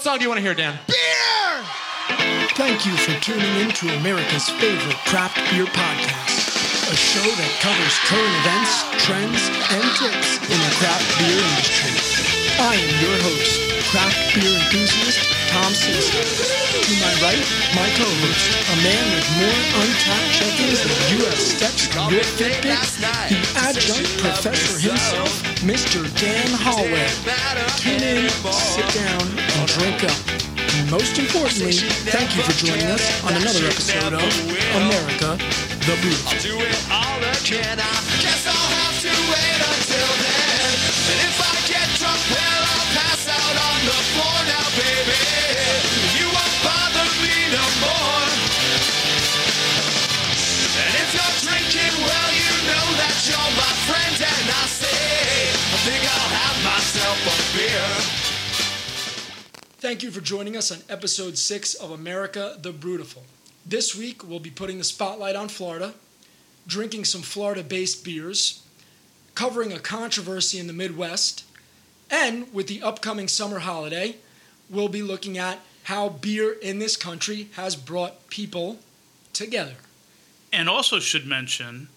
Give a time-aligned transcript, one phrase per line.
[0.00, 0.78] What song do you want to hear, Dan?
[0.88, 1.60] Beer!
[2.56, 7.92] Thank you for tuning in to America's favorite craft beer podcast, a show that covers
[8.08, 9.44] current events, trends,
[9.76, 11.92] and tips in the craft beer industry.
[12.64, 13.60] I am your host,
[13.92, 16.22] craft beer enthusiast Tom Simpson.
[16.86, 17.42] To my right,
[17.74, 21.40] my co-host, a man with more Untappd check-ins than U.S.
[21.58, 22.78] steps on your Fitbit,
[23.28, 26.06] the adjunct professor himself, Mr.
[26.20, 27.10] Dan Hallway.
[27.82, 30.18] Tune in, sit down, and drink up.
[30.78, 31.72] And most importantly,
[32.06, 34.22] thank you for joining us on another episode of
[34.78, 35.36] America
[35.86, 36.50] the Beautiful.
[59.90, 63.24] Thank you for joining us on episode six of America the Brutiful.
[63.66, 65.94] This week, we'll be putting the spotlight on Florida,
[66.64, 68.62] drinking some Florida based beers,
[69.34, 71.44] covering a controversy in the Midwest,
[72.08, 74.14] and with the upcoming summer holiday,
[74.70, 78.78] we'll be looking at how beer in this country has brought people
[79.32, 79.74] together.
[80.52, 81.88] And also should mention,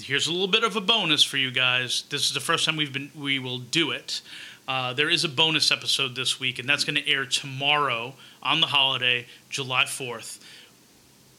[0.00, 2.04] here's a little bit of a bonus for you guys.
[2.08, 4.22] This is the first time we've been we will do it.
[4.72, 8.62] Uh, there is a bonus episode this week, and that's going to air tomorrow on
[8.62, 10.42] the holiday, July fourth.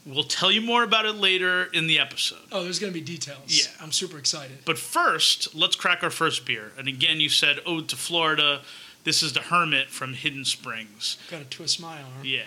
[0.06, 2.46] We'll tell you more about it later in the episode.
[2.52, 3.40] Oh, there's going to be details.
[3.48, 3.72] Yeah.
[3.82, 4.58] I'm super excited.
[4.64, 6.70] But first, let's crack our first beer.
[6.78, 8.60] And again, you said Ode to Florida.
[9.02, 11.18] This is the Hermit from Hidden Springs.
[11.28, 12.22] Got to twist my arm.
[12.22, 12.42] Yeah.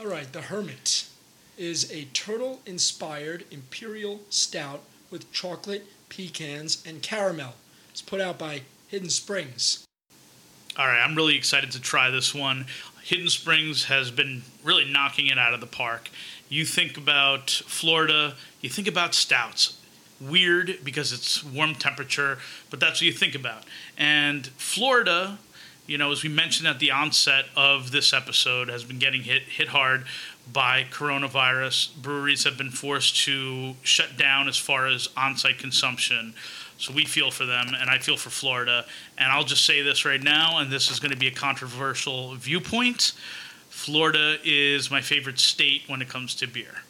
[0.00, 1.06] All right, the Hermit
[1.58, 7.56] is a turtle inspired imperial stout with chocolate, pecans, and caramel.
[7.90, 9.84] It's put out by Hidden Springs.
[10.76, 12.66] All right, I'm really excited to try this one.
[13.04, 16.10] Hidden Springs has been really knocking it out of the park.
[16.48, 19.80] You think about Florida, you think about stouts.
[20.20, 22.38] Weird because it's warm temperature,
[22.70, 23.64] but that's what you think about.
[23.96, 25.38] And Florida,
[25.86, 29.42] you know, as we mentioned at the onset of this episode, has been getting hit
[29.42, 30.06] hit hard
[30.52, 31.94] by coronavirus.
[31.96, 36.34] Breweries have been forced to shut down as far as on-site consumption.
[36.76, 38.84] So we feel for them, and I feel for Florida.
[39.16, 42.34] And I'll just say this right now, and this is going to be a controversial
[42.34, 43.12] viewpoint.
[43.68, 46.82] Florida is my favorite state when it comes to beer.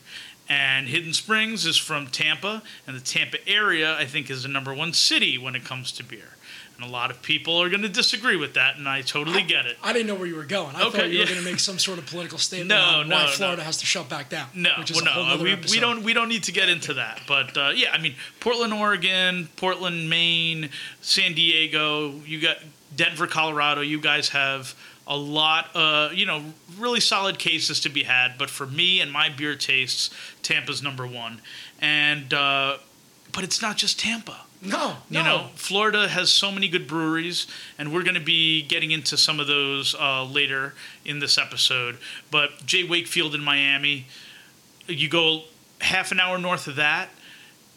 [0.49, 4.75] And Hidden Springs is from Tampa, and the Tampa area, I think, is the number
[4.75, 6.37] one city when it comes to beer.
[6.77, 9.65] And a lot of people are going to disagree with that, and I totally get
[9.65, 9.79] it.
[9.81, 10.75] I didn't know where you were going.
[10.75, 13.09] I Okay, thought you were going to make some sort of political statement No, on
[13.09, 13.65] why Florida no.
[13.65, 14.49] has to shut back down.
[14.55, 15.71] No, well, no, we, episode.
[15.77, 17.21] we don't we don't need to get into that.
[17.29, 20.71] But uh, yeah, I mean, Portland, Oregon, Portland, Maine,
[21.01, 22.57] San Diego, you got
[22.97, 23.81] Denver, Colorado.
[23.81, 24.75] You guys have
[25.07, 26.43] a lot, uh, you know,
[26.77, 28.37] really solid cases to be had.
[28.37, 30.11] But for me and my beer tastes,
[30.43, 31.41] Tampa's number one.
[31.81, 32.79] And uh,
[33.33, 34.41] but it's not just Tampa.
[34.65, 35.19] No, no.
[35.19, 37.47] You know, Florida has so many good breweries,
[37.79, 41.99] and we're going to be getting into some of those uh, later in this episode.
[42.31, 42.85] But J.
[42.85, 44.07] Wakefield in Miami,
[44.87, 45.43] you go
[45.81, 47.11] half an hour north of that,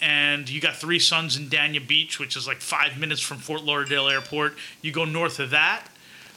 [0.01, 3.63] and you got Three Sons in Dania Beach, which is like five minutes from Fort
[3.63, 4.55] Lauderdale Airport.
[4.81, 5.87] You go north of that,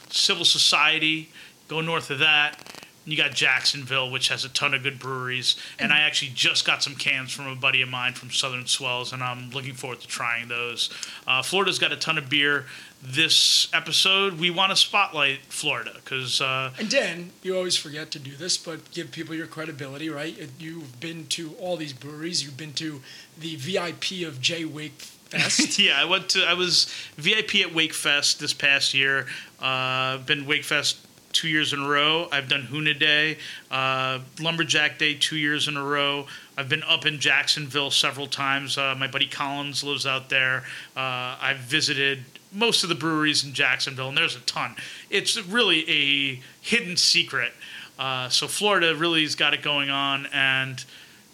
[0.09, 1.29] Civil Society,
[1.67, 2.57] go north of that.
[3.03, 6.83] You got Jacksonville, which has a ton of good breweries, and I actually just got
[6.83, 10.07] some cans from a buddy of mine from Southern Swells, and I'm looking forward to
[10.07, 10.91] trying those.
[11.25, 12.65] Uh, Florida's got a ton of beer.
[13.03, 18.19] This episode, we want to spotlight Florida because uh, And Dan, you always forget to
[18.19, 20.37] do this, but give people your credibility, right?
[20.59, 22.43] You've been to all these breweries.
[22.43, 23.01] You've been to
[23.39, 25.79] the VIP of Jay Wake Fest.
[25.79, 29.25] yeah, I went to I was VIP at Wakefest this past year.
[29.59, 30.97] Uh, been Wakefest
[31.31, 32.27] two years in a row.
[32.31, 33.37] I've done Huna Day,
[33.69, 36.27] uh, Lumberjack Day two years in a row.
[36.57, 38.77] I've been up in Jacksonville several times.
[38.77, 40.63] Uh, my buddy Collins lives out there.
[40.95, 44.75] Uh, I've visited most of the breweries in Jacksonville, and there's a ton.
[45.09, 47.53] It's really a hidden secret.
[47.97, 50.83] Uh, so Florida really has got it going on, and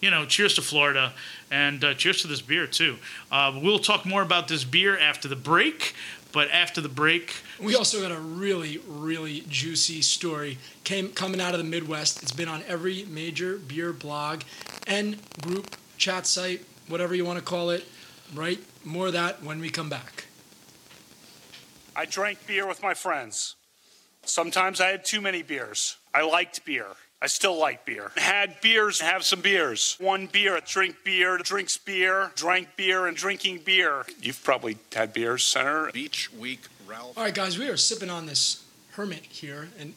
[0.01, 1.13] you know, cheers to Florida,
[1.49, 2.97] and uh, cheers to this beer too.
[3.31, 5.95] Uh, we'll talk more about this beer after the break,
[6.31, 11.53] but after the break, We also got a really, really juicy story came coming out
[11.53, 12.21] of the Midwest.
[12.21, 14.41] It's been on every major beer blog
[14.85, 17.85] and group chat site, whatever you want to call it.
[18.33, 18.59] Right?
[18.83, 20.25] More of that when we come back.
[21.95, 23.55] I drank beer with my friends.
[24.23, 25.97] Sometimes I had too many beers.
[26.13, 26.87] I liked beer.
[27.21, 28.11] I still like beer.
[28.15, 29.95] Had beers, have some beers.
[29.99, 34.05] One beer, drink beer, drinks beer, drank beer, and drinking beer.
[34.21, 35.89] You've probably had beers, Senator.
[35.91, 37.17] Beach Week Ralph.
[37.17, 39.95] All right, guys, we are sipping on this Hermit here, and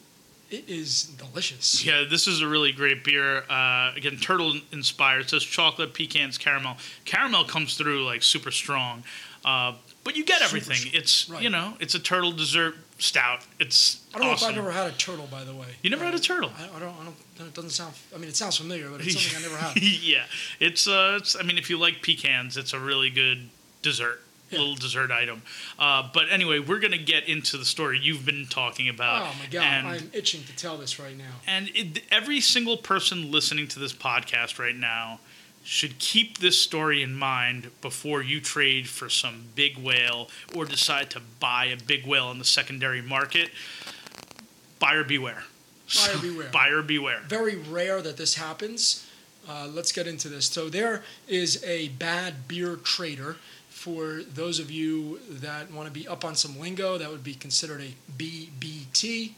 [0.49, 1.85] it is delicious.
[1.85, 3.43] Yeah, this is a really great beer.
[3.47, 5.21] Uh, again, turtle inspired.
[5.21, 6.77] It says chocolate, pecans, caramel.
[7.05, 9.03] Caramel comes through like super strong,
[9.45, 9.73] uh,
[10.03, 10.75] but you get everything.
[10.75, 11.43] strong, It's right.
[11.43, 13.41] you know, it's a turtle dessert stout.
[13.59, 15.67] It's I don't know if I've ever had a turtle, by the way.
[15.81, 16.51] You never had a turtle?
[16.57, 16.95] I, I don't.
[16.99, 17.47] I don't.
[17.47, 17.93] It doesn't sound.
[18.13, 19.81] I mean, it sounds familiar, but it's something I never had.
[19.81, 20.23] yeah,
[20.59, 21.35] it's uh, it's.
[21.35, 23.49] I mean, if you like pecans, it's a really good
[23.81, 24.21] dessert.
[24.49, 24.59] Yeah.
[24.59, 25.43] Little dessert item,
[25.79, 29.21] uh, but anyway, we're gonna get into the story you've been talking about.
[29.21, 31.35] Oh my god, and- I'm itching to tell this right now.
[31.47, 35.21] And it, every single person listening to this podcast right now
[35.63, 41.09] should keep this story in mind before you trade for some big whale or decide
[41.11, 43.49] to buy a big whale on the secondary market.
[44.79, 45.43] Buyer beware.
[45.95, 46.49] Buyer beware.
[46.49, 47.19] Buyer beware.
[47.27, 49.07] Very rare that this happens.
[49.47, 50.47] Uh, let's get into this.
[50.47, 53.37] So there is a bad beer trader.
[53.69, 57.33] For those of you that want to be up on some lingo, that would be
[57.33, 59.31] considered a BBT,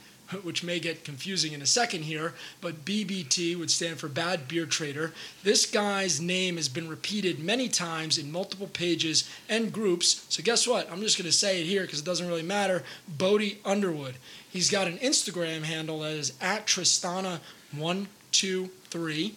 [0.43, 2.33] which may get confusing in a second here.
[2.61, 5.13] But BBT would stand for Bad Beer Trader.
[5.43, 10.25] This guy's name has been repeated many times in multiple pages and groups.
[10.29, 10.91] So guess what?
[10.91, 12.83] I'm just going to say it here because it doesn't really matter.
[13.07, 14.15] Bodie Underwood.
[14.49, 19.33] He's got an Instagram handle that is at Tristana123,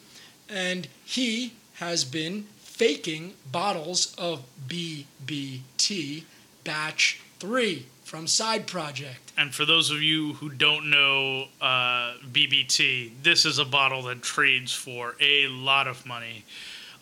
[0.48, 6.22] and he has been faking bottles of BBT
[6.64, 9.25] Batch 3 from Side Project.
[9.38, 14.22] And for those of you who don't know uh, BBT, this is a bottle that
[14.22, 16.44] trades for a lot of money.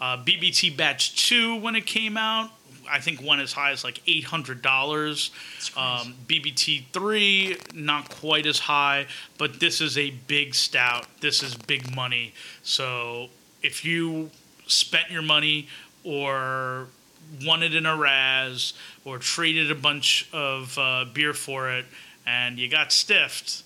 [0.00, 2.50] Uh, BBT Batch 2, when it came out,
[2.90, 5.30] I think went as high as like $800.
[5.76, 9.06] Um, BBT 3, not quite as high,
[9.38, 11.06] but this is a big stout.
[11.20, 12.34] This is big money.
[12.62, 13.28] So
[13.62, 14.30] if you
[14.66, 15.68] spent your money
[16.02, 16.88] or
[17.46, 21.86] won it in a Raz or traded a bunch of uh, beer for it
[22.26, 23.62] and you got stiffed,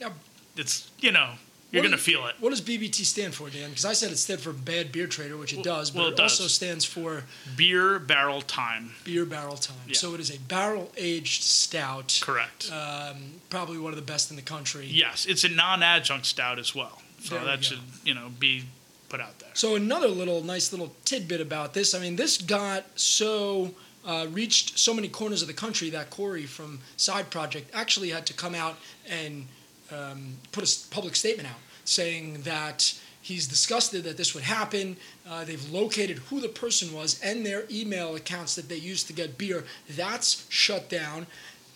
[0.00, 0.12] Now,
[0.56, 1.32] it's, you know,
[1.70, 2.34] you're going to feel it.
[2.40, 3.68] What does BBT stand for, Dan?
[3.68, 6.12] Because I said it stood for Bad Beer Trader, which it does, but well, it,
[6.12, 6.32] it does.
[6.40, 7.24] also stands for
[7.56, 8.92] Beer barrel time.
[9.04, 9.76] Beer Barrel Time.
[9.86, 9.94] Yeah.
[9.94, 12.72] So it is a barrel aged stout, Correct.
[12.72, 13.16] um,
[13.50, 14.86] probably one of the best in the country.
[14.86, 17.02] yes, it's a non adjunct stout as well.
[17.20, 17.62] So There we that go.
[17.62, 18.64] should, you know, be
[19.10, 19.50] put out there.
[19.52, 21.94] So another little nice little tidbit about this.
[21.94, 23.74] I mean, this got so
[24.08, 28.24] uh, reached so many corners of the country that Corey from Side Project actually had
[28.26, 28.76] to come out
[29.08, 29.46] and
[29.92, 34.96] um, put a public statement out saying that he's disgusted that this would happen.
[35.28, 39.12] Uh, they've located who the person was and their email accounts that they used to
[39.12, 39.64] get beer.
[39.90, 41.26] That's shut down.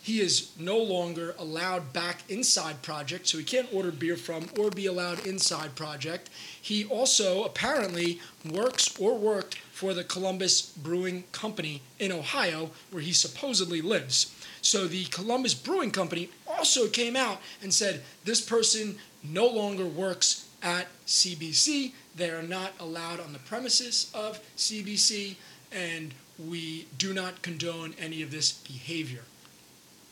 [0.02, 4.48] He is no longer allowed back in Side Project, so he can't order beer from
[4.58, 6.28] or be allowed in Side Project.
[6.60, 13.12] He also apparently works or worked for the Columbus Brewing Company in Ohio, where he
[13.12, 14.34] supposedly lives.
[14.60, 20.48] So the Columbus Brewing Company also came out and said this person no longer works
[20.64, 21.92] at CBC.
[22.16, 25.36] They are not allowed on the premises of CBC,
[25.70, 29.22] and we do not condone any of this behavior.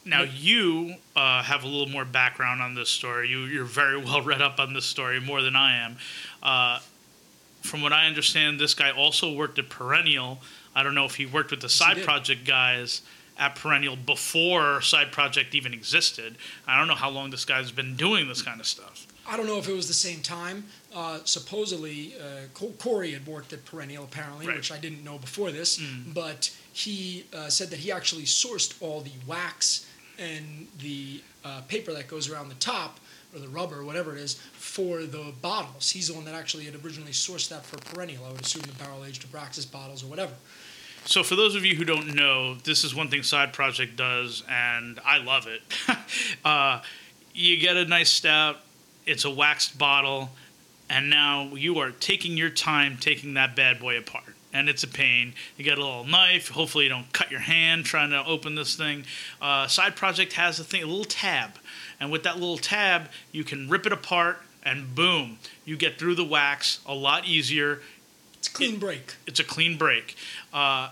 [0.05, 3.29] Now you uh, have a little more background on this story.
[3.29, 5.97] You, you're very well read up on this story, more than I am.
[6.43, 6.81] Uh,
[7.63, 10.41] from what I understand, this guy also worked at Perennial.
[10.75, 13.03] I don't know if he worked with the side project guys
[13.39, 16.37] at Perennial before side project even existed.
[16.67, 19.07] I don't know how long this guy's been doing this kind of stuff.
[19.29, 20.65] I don't know if it was the same time.
[20.95, 22.47] Uh, supposedly, uh,
[22.79, 24.57] Corey had worked at Perennial, apparently, Right.
[24.57, 25.81] which I didn't know before this.
[26.07, 29.87] But he uh, said that he actually sourced all the wax
[30.21, 33.01] and the uh, paper that goes around the top,
[33.35, 35.91] or the rubber, whatever it is, for the bottles.
[35.91, 38.25] He's the one that actually had originally sourced that for Perennial.
[38.27, 40.33] I would assume the barrel aged Abraxas bottles or whatever.
[41.07, 44.43] So, for those of you who don't know, this is one thing Side Project does,
[44.49, 45.63] and I love it.
[46.45, 46.83] uh,
[47.33, 48.59] you get a nice stout,
[49.07, 50.31] it's a waxed bottle,
[50.91, 54.35] and now you are taking your time taking that bad boy apart.
[54.53, 55.35] And it's a pain.
[55.57, 56.49] You get a little knife.
[56.49, 59.05] Hopefully, you don't cut your hand trying to open this thing.
[59.41, 61.53] Uh, Side Project has a thing, a little tab,
[62.01, 66.17] and with that little tab, you can rip it apart, and boom, you get through
[66.17, 67.81] the wax a lot easier
[68.39, 69.15] It's a clean break.
[69.27, 70.17] it's a clean break.
[70.53, 70.89] Uh,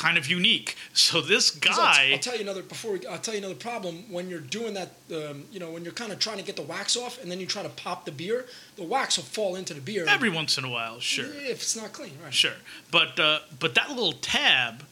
[0.00, 0.76] kind of unique.
[0.94, 3.54] So this 'Cause I'll, guy, I'll tell you another before we, I'll tell you another
[3.70, 4.92] problem when you're doing that.
[5.12, 7.38] Um, you know, when you're kind of trying to get the wax off, and then
[7.40, 10.06] you try to pop the beer, the wax will fall into the beer.
[10.08, 12.32] every once in a while, sure, if it's not clean, right?
[12.34, 12.54] sure,
[12.90, 14.84] but uh, but that little tab,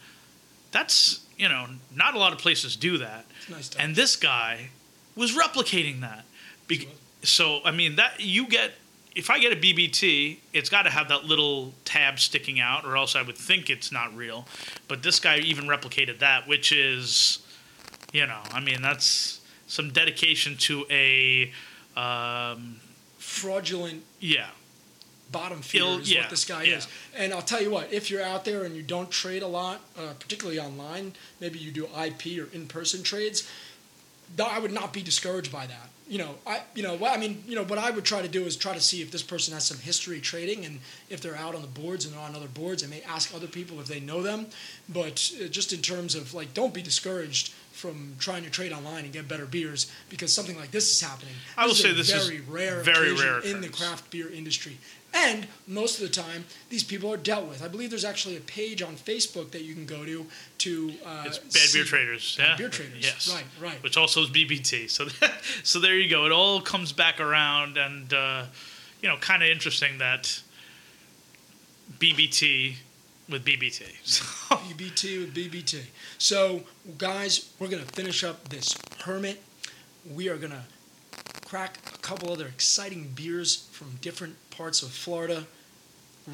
[0.73, 3.71] that's you know not a lot of places do that, It's nice.
[3.77, 4.71] and this guy
[5.17, 6.25] was replicating that.
[6.67, 6.89] Be-
[7.23, 8.73] so I mean that you get
[9.15, 12.97] if I get a BBT, it's got to have that little tab sticking out, or
[12.97, 14.47] else I would think it's not real.
[14.87, 17.39] But this guy even replicated that, which is,
[18.13, 21.53] you know, I mean that's some dedication to a
[21.97, 22.81] Um,
[23.19, 24.47] Fraudulent yeah,
[25.33, 26.77] bottom feeder Ill- is yeah, what this guy yeah.
[26.77, 26.89] is.
[27.17, 29.81] And I'll tell you what, if you're out there and you don't trade a lot,
[29.99, 33.49] uh, particularly online, maybe you do IP or in-person trades,
[34.43, 35.91] I would not be discouraged by that.
[36.09, 37.45] You know, I you know what I mean.
[37.47, 39.53] You know what I would try to do is try to see if this person
[39.53, 42.49] has some history trading, and if they're out on the boards and they're on other
[42.49, 44.47] boards, I may ask other people if they know them.
[44.89, 49.05] But uh, just in terms of like, don't be discouraged from trying to trade online
[49.05, 51.35] and get better beers because something like this is happening.
[51.57, 54.79] I will is say this is very rare, very rare in the craft beer industry.
[55.15, 57.63] And most of the time, these people are dealt with.
[57.63, 60.27] I believe there's actually a page on Facebook that you can go to
[60.59, 60.93] to.
[61.05, 62.37] Uh, it's Bad Beer Traders.
[62.37, 63.05] Bad yeah, Beer Traders.
[63.05, 63.83] Yes, Right, right.
[63.83, 64.91] Which also is BBT.
[64.91, 65.09] So,
[65.63, 66.27] so there you go.
[66.27, 68.45] It all comes back around, and uh,
[69.01, 70.43] you know, kind of interesting that
[71.99, 72.75] BBT
[73.29, 73.85] with BBT.
[74.05, 74.25] So,
[74.57, 75.83] BBT with BBT.
[76.19, 76.63] So,
[76.97, 79.43] guys, we're going to finish up this hermit.
[80.11, 80.63] We are going to
[81.47, 85.45] crack couple other exciting beers from different parts of Florida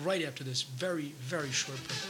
[0.04, 2.04] right after this very, very short break.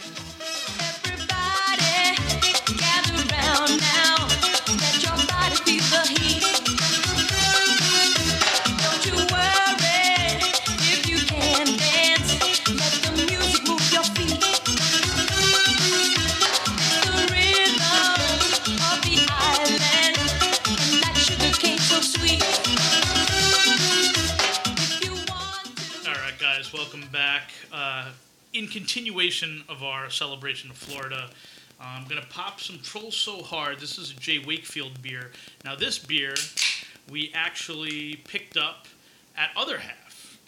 [26.56, 27.50] Guys, welcome back.
[27.72, 28.10] Uh,
[28.52, 31.28] in continuation of our celebration of Florida,
[31.80, 33.80] I'm gonna pop some Troll So Hard.
[33.80, 34.38] This is a J.
[34.38, 35.32] Wakefield beer.
[35.64, 36.36] Now, this beer
[37.10, 38.86] we actually picked up
[39.36, 40.38] at Other Half.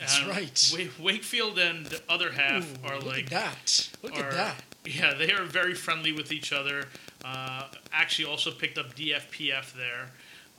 [0.00, 0.70] That's And right.
[0.98, 3.88] Wa- Wakefield and Other Half Ooh, are look like at that.
[4.02, 4.64] Look are- at that.
[4.84, 6.88] Yeah, they are very friendly with each other.
[7.24, 10.10] Uh, actually, also picked up DFPF there.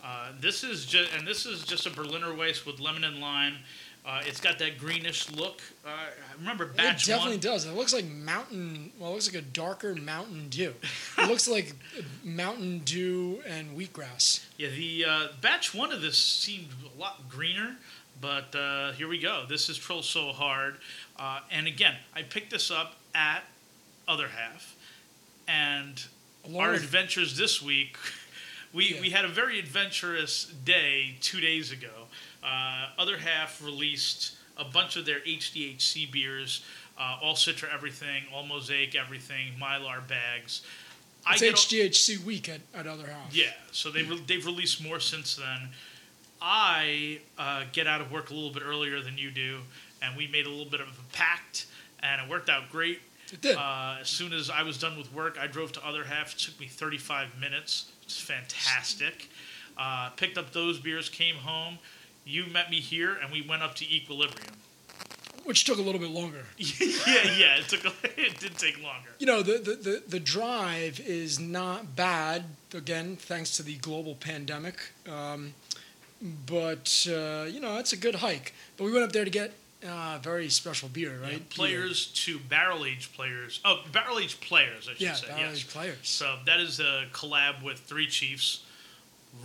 [0.01, 3.57] Uh, this is just, and this is just a Berliner Weiss with lemon and lime.
[4.07, 5.61] Uh, it's got that greenish look.
[5.85, 7.39] Uh, I remember batch It definitely one.
[7.41, 7.65] does.
[7.65, 8.93] It looks like Mountain.
[8.97, 10.73] Well, it looks like a darker Mountain Dew.
[11.17, 11.73] it looks like
[12.23, 14.45] Mountain Dew and wheatgrass.
[14.57, 17.75] Yeah, the uh, batch one of this seemed a lot greener,
[18.21, 19.43] but uh, here we go.
[19.49, 20.77] This is Troll So Hard,
[21.19, 23.43] uh, and again, I picked this up at
[24.07, 24.73] Other Half,
[25.49, 26.01] and
[26.45, 27.97] Along our with- adventures this week,
[28.73, 29.01] we, Yeah.
[29.01, 31.89] we had a very adventurous day two days ago.
[32.43, 36.63] Uh, Other Half released a bunch of their HDHC beers,
[36.99, 40.61] uh, all Citra everything, all Mosaic everything, Mylar bags.
[41.29, 43.35] It's get a- HGHC week at, at Other Half.
[43.35, 45.69] yeah, so they re- they've released more since then.
[46.41, 49.59] I uh, get out of work a little bit earlier than you do,
[50.01, 51.65] and we made a little bit of a pact,
[52.01, 53.01] and it worked out great.
[53.33, 53.57] It did.
[53.57, 56.33] Uh, as soon as I was done with work, I drove to other half.
[56.33, 57.91] It took me 35 minutes.
[58.03, 59.29] It's fantastic.
[59.77, 61.77] Uh, picked up those beers, came home.
[62.27, 64.53] You met me here, and we went up to Equilibrium.
[65.45, 66.43] which took a little bit longer.
[66.57, 67.85] yeah, yeah, it took.
[67.85, 69.09] A, it did take longer.
[69.19, 72.43] You know, the, the, the, the drive is not bad,
[72.73, 74.75] again, thanks to the global pandemic.
[75.09, 75.53] Um,
[76.45, 78.53] but, uh, you know, it's a good hike.
[78.75, 79.53] But we went up there to get
[79.87, 81.33] uh, very special beer, right?
[81.33, 83.61] Yeah, players to barrel age players.
[83.63, 85.27] Oh, barrel age players, I should Yeah, say.
[85.27, 85.55] barrel yes.
[85.57, 85.97] aged players.
[86.01, 88.63] So that is a collab with Three Chiefs.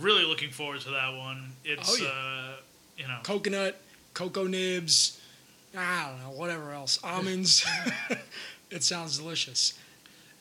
[0.01, 1.51] Really looking forward to that one.
[1.63, 2.09] It's Oh, yeah.
[2.09, 2.55] uh,
[2.97, 3.79] you know Coconut,
[4.13, 5.19] cocoa nibs,
[5.77, 6.99] I don't know, whatever else.
[7.03, 7.65] Almonds.
[8.71, 9.77] it sounds delicious.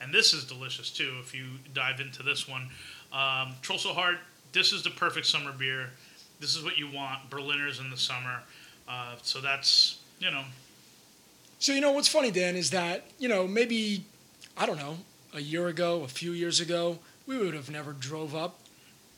[0.01, 1.15] and this is delicious too.
[1.21, 1.45] If you
[1.75, 2.69] dive into this one,
[3.13, 4.19] um, Troll So Hard.
[4.53, 5.91] This is the perfect summer beer.
[6.41, 7.31] This is what you want.
[7.31, 8.43] Berliners in the summer.
[8.89, 10.43] Uh, so that's you know
[11.59, 14.05] So you know what's funny, Dan, is that you know maybe
[14.57, 14.99] I don't know
[15.35, 18.59] a year ago, a few years ago, we would have never drove up.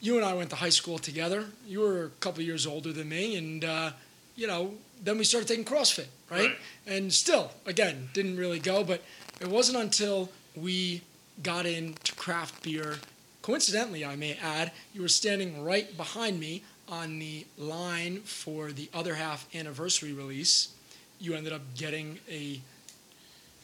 [0.05, 1.47] You and I went to high school together.
[1.67, 3.93] You were a couple years older than me, and uh,
[4.37, 6.49] you know then we started taking CrossFit, right?
[6.49, 6.57] Right.
[6.87, 8.85] And still, again, didn't really go.
[8.85, 9.03] But
[9.41, 11.01] it wasn't until we
[11.43, 12.97] got into craft beer.
[13.41, 18.91] Coincidentally, I may add, you were standing right behind me on the line for the
[18.93, 20.75] other half anniversary release.
[21.19, 22.61] You ended up getting a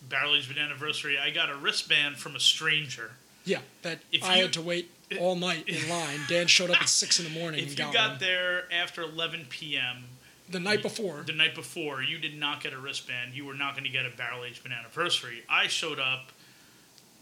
[0.08, 1.18] barrel aged anniversary.
[1.18, 3.10] I got a wristband from a stranger.
[3.44, 6.20] Yeah that If I you- had to wait all night in line.
[6.28, 9.02] Dan showed up at six in the morning If and you got, got there after
[9.02, 10.04] 11 p.m.
[10.48, 11.24] the night before.
[11.26, 13.34] the night before, you did not get a wristband.
[13.34, 15.42] You were not going to get a barrel aged anniversary.
[15.48, 16.30] I showed up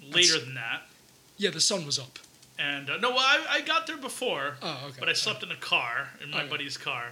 [0.02, 0.82] later That's- than that,
[1.38, 2.18] Yeah, the sun was up.
[2.58, 4.96] and uh, no, I, I got there before, Oh, okay.
[5.00, 6.48] but I slept in a car in my Okay.
[6.50, 7.06] buddy's car.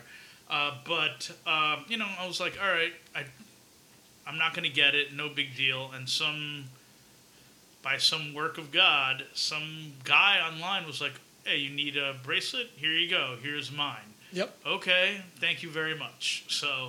[0.50, 3.24] Uh, but um, you know, I was like, all right, I,
[4.26, 5.12] I'm not going to get it.
[5.14, 5.90] No big deal.
[5.92, 6.64] And some,
[7.86, 11.12] by some work of God, some guy online was like,
[11.44, 12.68] hey, you need a bracelet?
[12.74, 13.36] Here you go.
[13.40, 14.12] Here's mine.
[14.32, 14.56] Yep.
[14.66, 16.46] Okay, thank you very much.
[16.48, 16.88] So,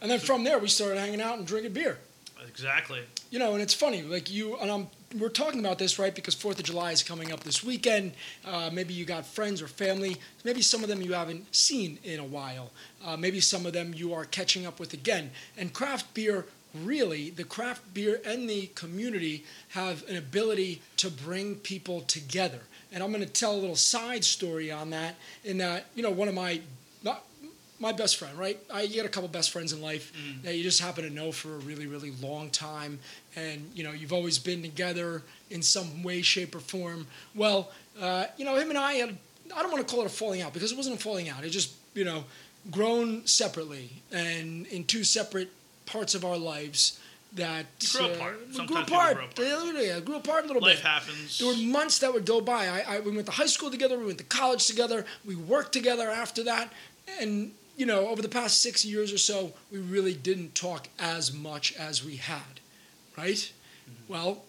[0.00, 1.98] And then from there, we started hanging out and drinking beer.
[2.48, 3.00] exactly.
[3.32, 4.86] You know, and it's funny, like you and I'm.
[5.18, 6.14] We're talking about this, right?
[6.14, 8.12] Because Fourth of July is coming up this weekend.
[8.44, 10.16] Uh, maybe you got friends or family.
[10.44, 12.70] Maybe some of them you haven't seen in a while.
[13.04, 15.30] Uh, maybe some of them you are catching up with again.
[15.56, 16.46] And craft beer,
[16.84, 22.60] really, the craft beer and the community have an ability to bring people together.
[22.92, 25.16] And I'm going to tell a little side story on that.
[25.44, 26.60] In that, you know, one of my
[27.02, 27.24] not
[27.78, 28.58] my best friend, right?
[28.72, 31.32] I you get a couple best friends in life that you just happen to know
[31.32, 32.98] for a really, really long time,
[33.34, 37.06] and you know you've always been together in some way, shape, or form.
[37.34, 39.16] Well, uh, you know him and I had.
[39.54, 41.44] I don't want to call it a falling out because it wasn't a falling out.
[41.44, 42.24] It just you know
[42.70, 45.50] grown separately and in two separate
[45.86, 46.98] parts of our lives
[47.34, 48.40] that You grew uh, apart.
[48.48, 49.16] we Sometimes grew apart.
[49.16, 49.84] grow apart.
[49.84, 50.84] Yeah, grew apart a little Life bit.
[50.86, 51.38] happens.
[51.38, 52.68] There were months that would go by.
[52.68, 53.98] I, I we went to high school together.
[53.98, 55.04] We went to college together.
[55.24, 56.72] We worked together after that,
[57.20, 61.32] and you know, over the past six years or so, we really didn't talk as
[61.34, 62.60] much as we had,
[63.18, 63.52] right?
[64.08, 64.42] Well,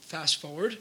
[0.00, 0.78] fast forward,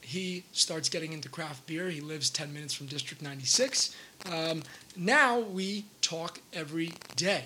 [0.00, 1.88] he starts getting into craft beer.
[1.88, 3.94] He lives 10 minutes from District 96.
[4.28, 4.64] Um,
[4.96, 7.44] now we talk every day.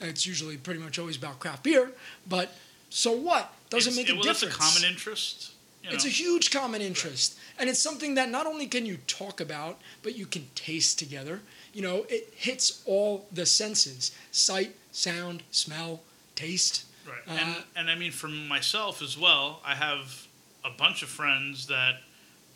[0.00, 1.92] It's usually pretty much always about craft beer,
[2.28, 2.54] but
[2.90, 3.52] so what?
[3.70, 4.54] Doesn't It's- make a well, difference.
[4.54, 5.50] It's a common interest.
[5.82, 5.94] You know.
[5.94, 7.36] It's a huge common interest.
[7.58, 11.42] And it's something that not only can you talk about, but you can taste together.
[11.72, 16.02] You know, it hits all the senses sight, sound, smell,
[16.34, 16.84] taste.
[17.06, 17.18] Right.
[17.26, 20.26] Uh, and, and I mean, for myself as well, I have
[20.64, 22.02] a bunch of friends that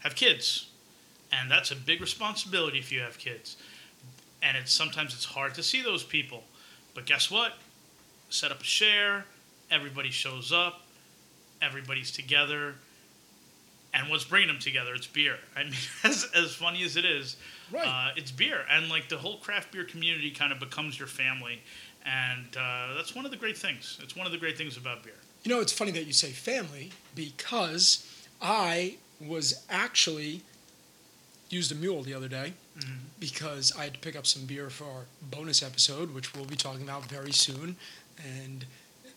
[0.01, 0.69] have kids.
[1.33, 3.57] And that's a big responsibility if you have kids.
[4.43, 6.45] And it's sometimes it's hard to see those people.
[6.95, 7.55] But guess what?
[8.31, 9.25] Set up a share,
[9.71, 10.81] everybody shows up,
[11.61, 12.75] everybody's together.
[13.95, 14.95] And what's bringing them together?
[14.95, 15.37] It's beer.
[15.55, 17.37] I mean, as, as funny as it is,
[17.71, 17.87] Right.
[17.87, 18.65] uh, it's beer.
[18.71, 21.61] And like the whole craft beer community kind of becomes your family.
[22.05, 23.99] And uh, that's one of the great things.
[24.03, 25.15] It's one of the great things about beer.
[25.45, 28.07] You know, it's funny that you say family because
[28.41, 30.43] I was actually
[31.51, 32.55] used a mule the other day
[33.19, 36.57] because I had to pick up some beer for our bonus episode, which we'll be
[36.57, 37.77] talking about very soon.
[38.19, 38.65] And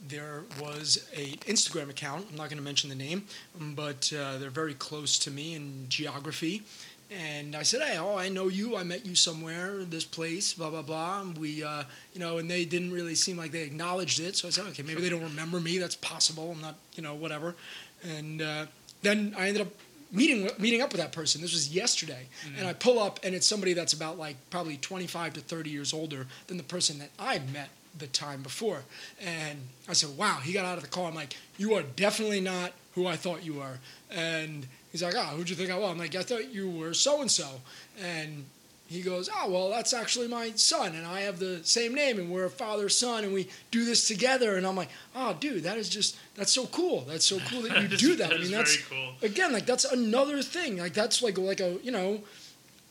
[0.07, 2.27] there was a Instagram account.
[2.29, 3.23] I'm not going to mention the name,
[3.59, 6.63] but uh, they're very close to me in geography.
[7.11, 8.75] And I said, "Hey, oh, I know you.
[8.75, 9.83] I met you somewhere.
[9.83, 13.37] This place, blah blah blah." And we, uh, you know, and they didn't really seem
[13.37, 14.35] like they acknowledged it.
[14.35, 15.77] So I said, "Okay, maybe they don't remember me.
[15.77, 16.51] That's possible.
[16.51, 17.55] I'm not, you know, whatever."
[18.03, 18.65] And uh,
[19.03, 19.73] then I ended up
[20.11, 21.41] meeting meeting up with that person.
[21.41, 25.33] This was yesterday, and I pull up, and it's somebody that's about like probably 25
[25.33, 28.83] to 30 years older than the person that I met the time before.
[29.21, 31.07] And I said, "Wow!" He got out of the car.
[31.07, 33.79] I'm like, "You are definitely not who I thought you were."
[34.11, 36.93] And he's like, "Ah, who'd you think I was?" I'm like, "I thought you were
[36.93, 37.61] so and so."
[38.01, 38.45] And
[38.87, 42.29] he goes, "Oh, well, that's actually my son, and I have the same name, and
[42.29, 45.77] we're a father son, and we do this together." And I'm like, "Oh, dude, that
[45.77, 47.01] is just that's so cool.
[47.01, 48.29] That's so cool that you That is- do that.
[48.29, 49.13] that I mean, that's very cool.
[49.23, 50.77] again, like that's another thing.
[50.77, 52.21] Like that's like like a you know,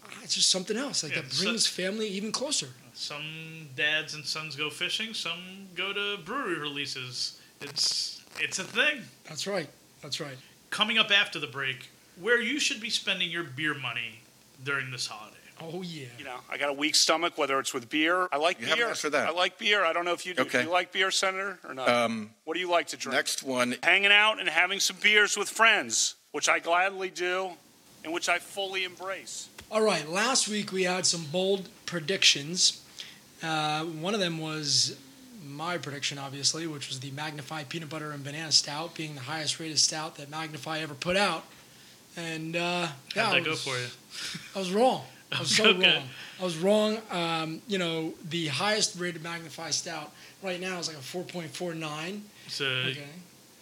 [0.06, 1.02] ah, it's just something else.
[1.04, 2.68] Like Yeah, that so- brings family even closer.
[2.96, 5.14] Some dads and sons go fishing.
[5.14, 7.38] Some go to brewery releases.
[7.60, 9.02] It's it's a thing.
[9.28, 9.68] That's right.
[10.02, 10.36] That's right.
[10.70, 11.88] Coming up after the break,
[12.20, 14.20] where you should be spending your beer money
[14.64, 15.36] during this holiday.
[15.60, 16.06] Oh yeah.
[16.18, 18.28] You know, I got a weak stomach, whether it's with beer.
[18.32, 18.76] I like You beer.
[18.76, 19.28] haven't for that.
[19.28, 19.84] I like beer.
[19.84, 20.42] I don't know if you do.
[20.42, 20.58] Okay.
[20.62, 21.88] Do you like beer, Senator, or not?
[21.88, 23.14] Um, what do you like to drink?
[23.14, 23.76] next one.
[23.82, 27.50] Hanging out and having some beers with friends, which I gladly do,
[28.02, 29.48] and which I fully embrace.
[29.70, 30.08] All right.
[30.08, 32.82] Last week we had some bold predictions.
[33.42, 34.96] Uh, one of them was
[35.46, 39.60] my prediction, obviously, which was the Magnify Peanut Butter and Banana Stout being the highest
[39.60, 41.44] rated stout that Magnify ever put out.
[42.16, 43.86] And uh, yeah, How'd I that go for you?
[44.54, 45.02] I was wrong.
[45.32, 45.94] I was so Okay.
[45.96, 46.08] wrong.
[46.40, 46.98] I was wrong.
[47.10, 52.22] Um, you know, the highest rated Magnify Stout right now is like a 4.49.
[52.48, 53.06] So Okay.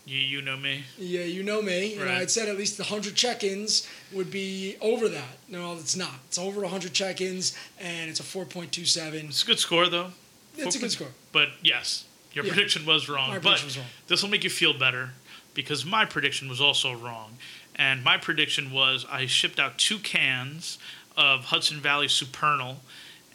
[0.04, 0.84] you you know me.
[0.98, 1.94] Yeah, you know me.
[1.94, 2.18] And I Right.
[2.20, 5.38] had said at least 100 check-ins would be over that.
[5.48, 6.14] No, it's not.
[6.28, 9.28] It's over 100 check-ins, and it's a 4.27.
[9.28, 10.12] It's a good score though.
[10.58, 11.08] It's a good score.
[11.30, 12.52] But yes, your Yeah.
[12.52, 13.28] prediction was wrong.
[13.30, 13.86] My but prediction was wrong.
[14.08, 15.14] this will make you feel better
[15.54, 17.38] because my prediction was also wrong.
[17.74, 20.76] And my prediction was I shipped out two cans
[21.16, 22.78] of Hudson Valley Supernal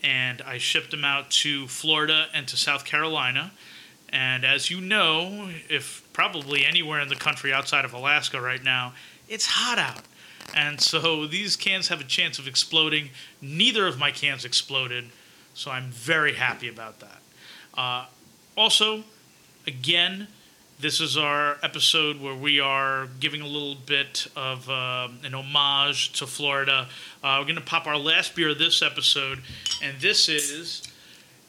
[0.03, 3.51] and I shipped them out to Florida and to South Carolina.
[4.09, 8.93] And as you know, if probably anywhere in the country outside of Alaska right now,
[9.27, 10.03] it's hot out.
[10.55, 13.09] And so these cans have a chance of exploding.
[13.41, 15.05] Neither of my cans exploded,
[15.53, 17.19] so I'm very happy about that.
[17.77, 18.05] Uh,
[18.55, 19.03] also,
[19.65, 20.27] again,
[20.79, 26.13] This is our episode where we are giving a little bit of uh, an homage
[26.19, 26.87] to Florida.
[27.23, 29.39] Uh, we're going to pop our last beer of this episode,
[29.81, 30.83] and this is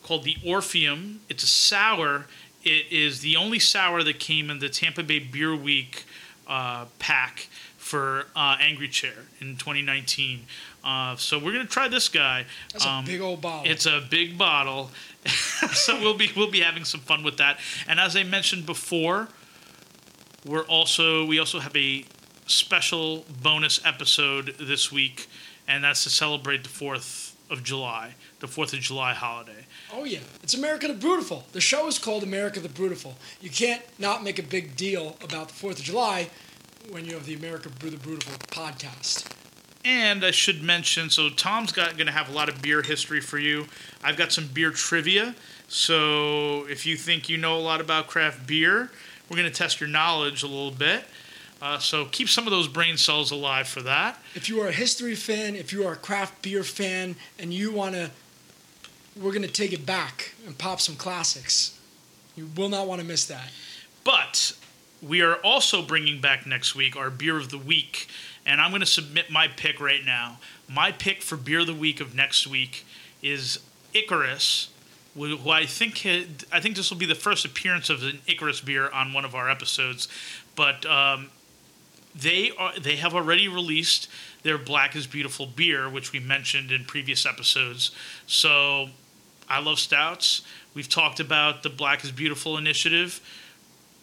[0.03, 1.21] called the Orpheum.
[1.29, 2.25] It's a sour.
[2.65, 6.05] It is the only sour that came in the Tampa Bay Beer Week
[6.47, 10.47] uh, pack for uh, Angry Chair in 2019.
[10.83, 12.47] Uh, so we're gonna try this guy.
[12.73, 13.71] That's a big old bottle.
[13.71, 14.91] It's a big bottle,
[15.73, 17.59] so we'll be we'll be having some fun with that.
[17.87, 19.29] And as I mentioned before,
[20.45, 22.05] we're also we also have a
[22.47, 25.27] special bonus episode this week,
[25.67, 29.67] and that's to celebrate the Fourth of July, the Fourth of July holiday.
[29.93, 31.45] Oh yeah, it's America the Beautiful.
[31.53, 33.17] The show is called America the Beautiful.
[33.41, 36.31] You can't not make a big deal about the Fourth of July
[36.91, 39.38] when you have the America the Beautiful podcast.
[39.89, 43.23] And I should mention, so Tom's got going to have a lot of beer history
[43.23, 43.69] for you.
[44.05, 45.35] I've got some beer trivia.
[45.67, 48.91] So if you think you know a lot about craft beer,
[49.31, 51.05] we're going to test your knowledge a little bit.
[51.63, 54.23] Uh, so keep some of those brain cells alive for that.
[54.35, 57.73] If you are a history fan, if you are a craft beer fan, and you
[57.73, 58.11] want to,
[59.17, 61.81] we're going to take it back and pop some classics.
[62.37, 63.51] You will not want to miss that.
[64.05, 64.53] But
[65.01, 68.07] we are also bringing back next week our beer of the week,
[68.49, 70.39] and I'm going to submit my pick right now.
[70.69, 72.85] My pick for beer of the week of next week
[73.23, 73.61] is
[73.93, 74.71] Icarus,
[75.15, 76.07] who I think
[76.51, 79.35] I think this will be the first appearance of an Icarus beer on one of
[79.35, 80.09] our episodes,
[80.57, 81.31] but um,
[82.15, 84.09] they are they have already released
[84.43, 87.91] their Black is Beautiful beer, which we mentioned in previous episodes.
[88.27, 88.89] So
[89.49, 90.43] I love stouts.
[90.73, 93.21] We've talked about the Black is Beautiful initiative.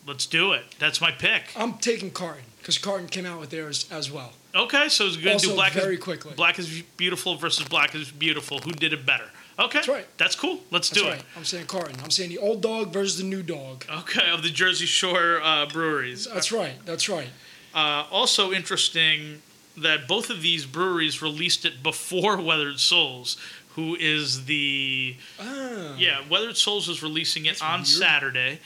[0.06, 0.64] Let's do it.
[0.80, 1.44] That's my pick.
[1.56, 4.34] I'm taking Carton because Carton came out with theirs as well.
[4.54, 6.34] Okay, so it's going to do Black very is quickly.
[6.36, 8.60] Black is Beautiful versus Black is Beautiful.
[8.60, 9.26] Who did it better?
[9.58, 10.08] Okay, That's right.
[10.18, 10.60] That's cool.
[10.72, 11.24] Let's That's do right.
[11.36, 11.96] I'm saying Carton.
[12.04, 13.86] I'm saying the old dog versus the new dog.
[13.90, 16.28] Okay, of the Jersey Shore uh, breweries.
[16.32, 16.74] That's right.
[16.86, 17.30] That's right.
[17.74, 19.42] Uh, also interesting
[19.78, 23.38] that both of these breweries released it before Weathered Souls,
[23.76, 27.88] who is the Ah, yeah Weathered Souls is releasing it That's on weird.
[27.88, 28.60] Saturday,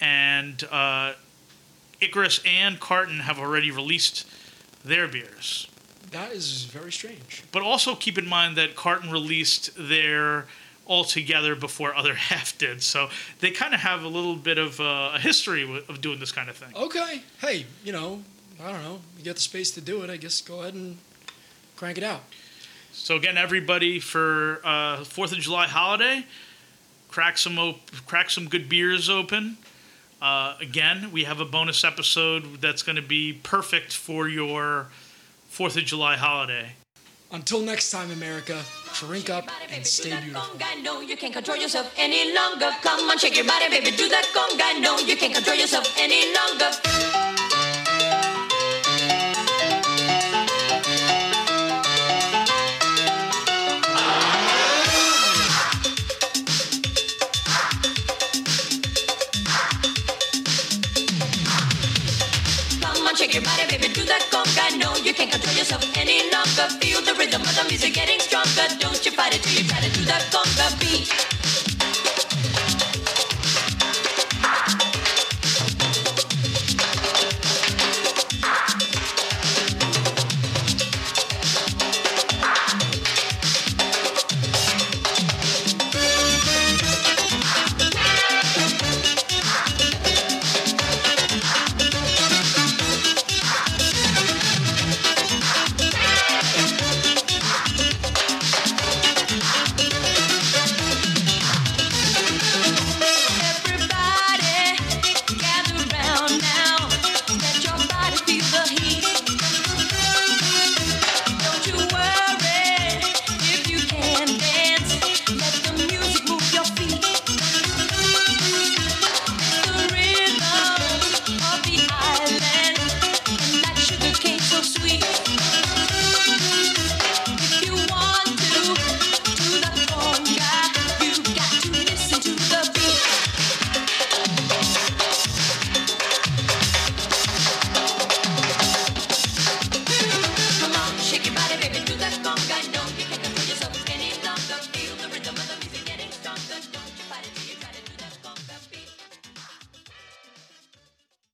[0.00, 1.12] and uh,
[2.00, 4.26] Icarus and Carton have already released
[4.84, 5.68] their beers.
[6.12, 7.42] that is very strange.
[7.52, 10.46] But also keep in mind that Carton released their
[10.84, 13.08] all together before other half did, so
[13.40, 16.30] they kind of have a little bit of uh, a history w- of doing this
[16.30, 16.68] kind of thing.
[16.76, 17.22] Okay.
[17.40, 18.22] Hey, you know,
[18.62, 19.00] I don't know.
[19.18, 20.10] You get the space to do it.
[20.10, 20.98] I guess go ahead and
[21.76, 22.20] crank it out.
[22.92, 26.24] So again, everybody for uh, Fourth of July holiday,
[27.08, 29.56] crack some op- crack some good beers open.
[30.20, 34.88] Uh, again, we have a bonus episode that's going to be perfect for your
[35.48, 36.72] Fourth of July holiday.
[37.32, 38.62] Until next time, America,
[38.94, 40.58] drink up and stay beautiful.
[40.82, 42.70] No, you can't control yourself any longer.
[42.82, 43.90] Come on, shake your body, baby.
[43.96, 44.80] Do that conga.
[44.80, 47.25] No, you can't control yourself any longer.
[63.36, 63.92] Your baby.
[63.92, 64.78] Do that conga.
[64.78, 66.66] No, you can't control yourself any longer.
[66.80, 68.66] Feel the rhythm of the music getting stronger.
[68.78, 71.35] Don't you fight it till you try to do that conga beat.